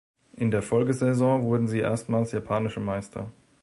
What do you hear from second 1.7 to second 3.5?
erstmals japanische Meister.